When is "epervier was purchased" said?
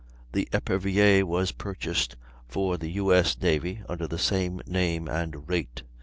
0.51-2.15